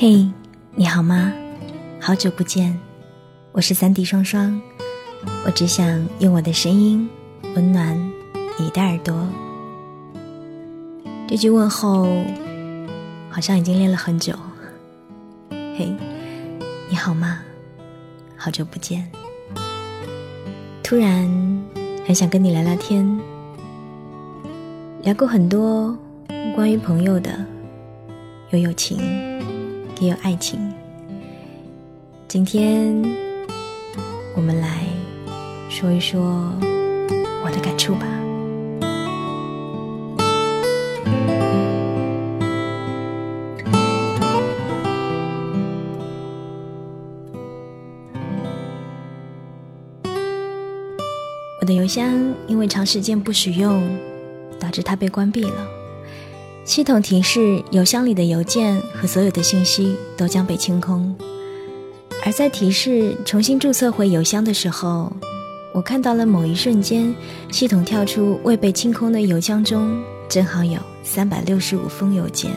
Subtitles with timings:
[0.00, 0.24] 嘿，
[0.76, 1.32] 你好吗？
[2.00, 2.78] 好久不见，
[3.50, 4.62] 我是三 D 双双。
[5.44, 7.10] 我只想用我的声音
[7.56, 7.98] 温暖
[8.60, 9.26] 你的耳朵。
[11.26, 12.24] 这句问候
[13.28, 14.32] 好像已经练了很久。
[15.50, 15.92] 嘿，
[16.88, 17.40] 你好吗？
[18.36, 19.04] 好久不见。
[20.80, 21.26] 突然
[22.06, 23.04] 很想跟你聊聊天，
[25.02, 25.92] 聊过很多
[26.54, 27.44] 关于朋友的，
[28.50, 28.96] 有友情，
[30.00, 30.72] 也有爱情。
[32.28, 32.94] 今天
[34.36, 34.84] 我们来
[35.68, 36.52] 说一说
[37.42, 38.06] 我的感触吧。
[51.60, 53.82] 我的邮箱因为长时间不使用，
[54.60, 55.77] 导致它被关闭了。
[56.68, 61.16] 系统提示邮箱里的邮件和所有的信息都将被清空。
[62.22, 65.10] 而在提示重新注册回邮箱的时候，
[65.72, 67.14] 我看到了某一瞬间，
[67.50, 69.98] 系统跳出未被清空的邮箱中
[70.28, 72.50] 正好有三百六十五封邮件。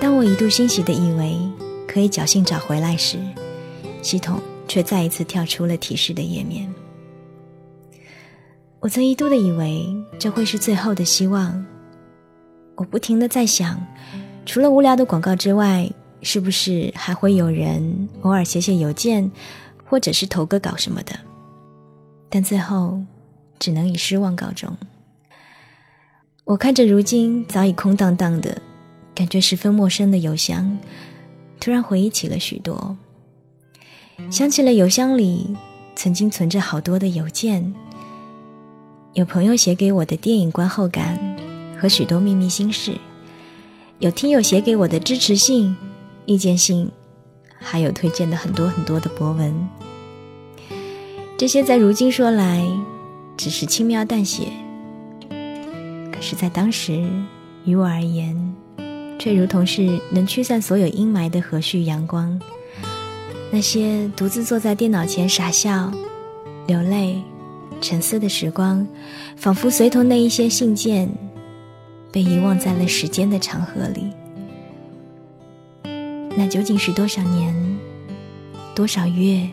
[0.00, 1.36] 当我一度欣喜的以为
[1.88, 3.18] 可以侥幸找回来时，
[4.00, 6.72] 系统却再一次跳出了提示的页面。
[8.78, 11.66] 我曾一度的以为这会是最后的希望。
[12.80, 13.78] 我不停的在想，
[14.46, 15.86] 除了无聊的广告之外，
[16.22, 19.30] 是不是还会有人偶尔写写邮件，
[19.84, 21.12] 或者是投个稿什么的？
[22.30, 22.98] 但最后
[23.58, 24.74] 只能以失望告终。
[26.44, 28.56] 我看着如今早已空荡荡的，
[29.14, 30.78] 感觉十分陌生的邮箱，
[31.60, 32.96] 突然回忆起了许多，
[34.30, 35.54] 想起了邮箱里
[35.94, 37.74] 曾经存着好多的邮件。
[39.12, 41.29] 有朋友写给我的电影观后感
[41.80, 42.92] 和许多秘密心事，
[44.00, 45.74] 有听友写给我的支持信、
[46.26, 46.90] 意见信，
[47.58, 49.54] 还有推荐的很多很多的博文。
[51.38, 52.68] 这些在如今说来，
[53.34, 54.48] 只是轻描淡写，
[56.12, 57.02] 可是，在当时
[57.64, 58.54] 于我而言，
[59.18, 62.38] 却如同是能驱散所有阴霾的和煦阳光。
[63.50, 65.90] 那些独自坐在电脑前傻笑、
[66.66, 67.22] 流泪。
[67.80, 68.86] 沉思的时光，
[69.36, 71.10] 仿佛随同那一些信件，
[72.12, 74.10] 被遗忘在了时间的长河里。
[76.36, 77.78] 那究竟是多少年、
[78.74, 79.48] 多少月、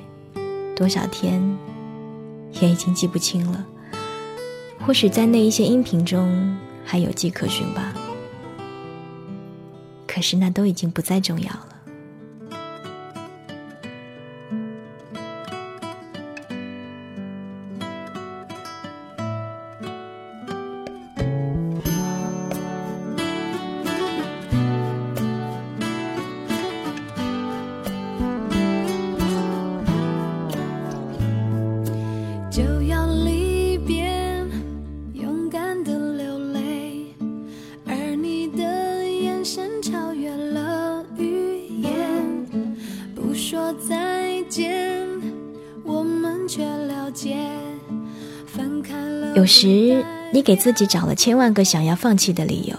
[0.76, 1.42] 多少天，
[2.62, 3.66] 也已经记不清了。
[4.86, 7.94] 或许在那一些音频中还有迹可循吧。
[10.06, 11.77] 可是那都已经不再重要了。
[49.38, 50.04] 有时，
[50.34, 52.76] 你给自己找了千万个想要放弃的理由，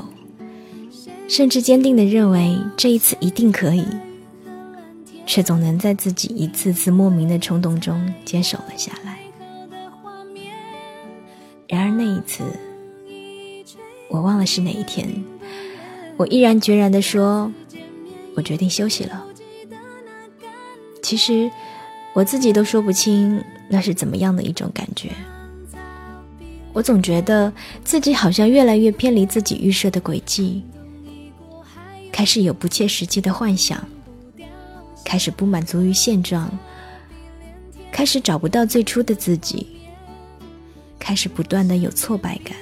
[1.29, 3.87] 甚至坚定的认为这一次一定可以，
[5.25, 9.21] 却总能在自己一次次莫名的冲动中坚守了下来。
[11.69, 12.43] 然而那一次，
[14.09, 15.09] 我忘了是哪一天，
[16.17, 17.53] 我毅然决然的说
[18.35, 19.25] ：“我决定休息了。”
[21.05, 21.49] 其实，
[22.15, 25.13] 我自己都说不清那是怎么样的一种感觉。
[26.79, 27.53] 我总觉得
[27.83, 30.65] 自己好像越来越偏离自己预设的轨迹，
[32.13, 33.85] 开始有不切实际的幻想，
[35.05, 36.49] 开始不满足于现状，
[37.91, 39.67] 开始找不到最初的自己，
[41.01, 42.57] 开始不断的有挫败感，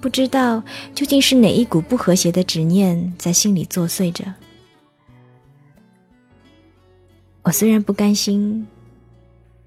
[0.00, 0.62] 不知道
[0.94, 4.24] 究竟是哪一股不和谐的执念在心里作祟着。
[7.42, 8.66] 我虽然不甘心，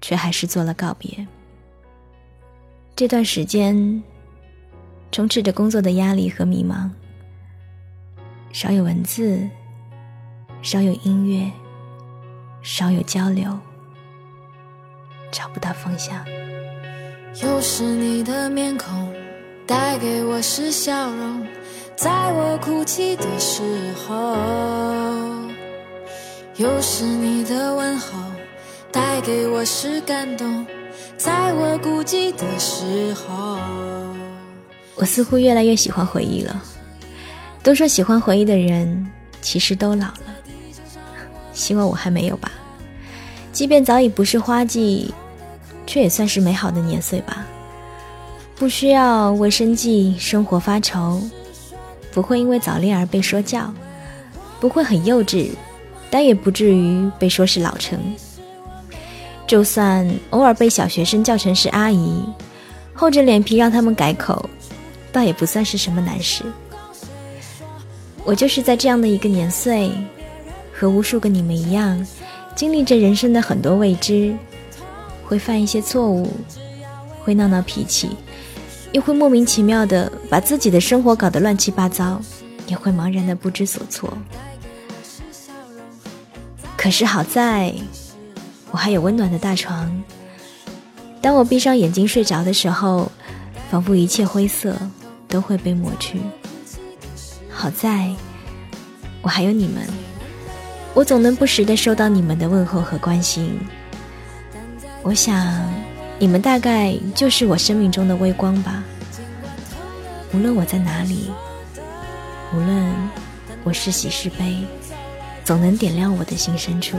[0.00, 1.24] 却还是做了告别。
[2.96, 4.00] 这段时间，
[5.10, 6.88] 充斥着工作的压力和迷茫，
[8.52, 9.50] 少有文字，
[10.62, 11.50] 少有音乐，
[12.62, 13.58] 少有交流，
[15.32, 16.24] 找不到方向。
[17.42, 19.12] 又是你的面孔，
[19.66, 21.44] 带给我是笑容，
[21.96, 24.36] 在我哭泣的时候；
[26.58, 28.16] 又是你的问候，
[28.92, 30.64] 带给我是感动。
[31.16, 33.58] 在我孤寂的时候，
[34.96, 36.62] 我似乎越来越喜欢回忆了。
[37.62, 39.06] 都说喜欢回忆的人，
[39.40, 40.34] 其实都老了。
[41.52, 42.50] 希望我还没有吧。
[43.52, 45.14] 即便早已不是花季，
[45.86, 47.46] 却也算是美好的年岁吧。
[48.56, 51.22] 不需要为生计、生活发愁，
[52.12, 53.72] 不会因为早恋而被说教，
[54.60, 55.50] 不会很幼稚，
[56.10, 57.98] 但也不至于被说是老成。
[59.46, 62.24] 就算偶尔被小学生叫成是阿姨，
[62.94, 64.48] 厚着脸皮让他们改口，
[65.12, 66.42] 倒也不算是什么难事。
[68.24, 69.92] 我就是在这样的一个年岁，
[70.72, 72.04] 和无数个你们一样，
[72.54, 74.34] 经历着人生的很多未知，
[75.24, 76.32] 会犯一些错误，
[77.22, 78.16] 会闹闹脾气，
[78.92, 82.18] 又会莫名其妙的把自己的生活搞得乱七八糟，
[82.66, 84.10] 也会茫然的不知所措。
[86.78, 87.74] 可是好在。
[88.74, 90.02] 我还有温暖的大床。
[91.22, 93.08] 当我闭上眼睛睡着的时候，
[93.70, 94.76] 仿佛一切灰色
[95.28, 96.20] 都会被抹去。
[97.48, 98.12] 好在，
[99.22, 99.86] 我还有你们，
[100.92, 103.56] 我总能不时的收到你们的问候和关心。
[105.02, 105.72] 我想，
[106.18, 108.82] 你们大概就是我生命中的微光吧。
[110.32, 111.30] 无论我在哪里，
[112.52, 112.92] 无论
[113.62, 114.66] 我是喜是悲，
[115.44, 116.98] 总能点亮我的心深处。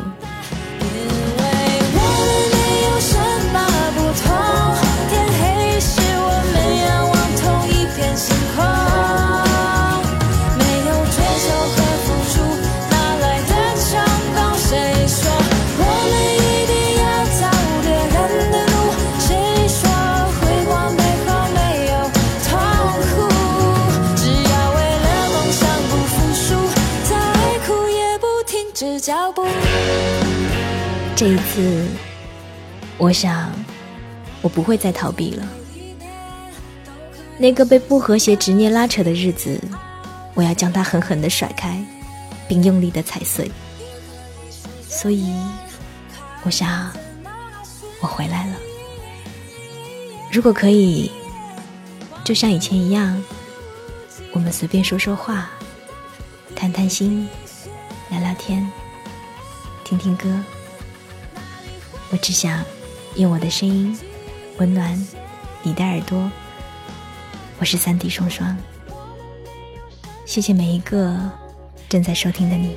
[28.76, 28.96] 这
[31.30, 31.88] 一次，
[32.98, 33.50] 我想，
[34.42, 35.48] 我不会再逃避了。
[37.38, 39.58] 那个被不和谐执念拉扯的日子，
[40.34, 41.82] 我要将它狠狠的甩开，
[42.50, 43.50] 并用力的踩碎。
[44.90, 45.34] 所以，
[46.44, 46.92] 我想，
[48.02, 48.56] 我回来了。
[50.30, 51.10] 如果可以，
[52.26, 53.24] 就像以前一样，
[54.34, 55.50] 我们随便说说话，
[56.58, 57.26] 谈谈心，
[58.36, 58.70] 天，
[59.84, 60.40] 听听歌。
[62.12, 62.64] 我只想
[63.16, 63.98] 用我的声音
[64.58, 65.08] 温暖
[65.64, 66.32] 你的耳朵。
[67.60, 68.56] 我是三弟双双，
[70.26, 71.18] 谢谢每一个
[71.88, 72.76] 正在收听的你。